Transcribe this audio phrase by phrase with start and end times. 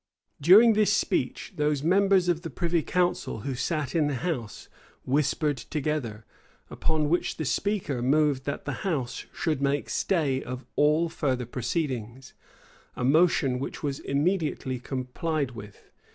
[0.51, 4.67] []During this speech, those members of the privy council who sat in the house
[5.05, 6.25] whispered together;
[6.71, 12.33] upon which the speaker moved that the house should make stay of all further proceedings:
[12.95, 15.91] a motion which was immediately complied with.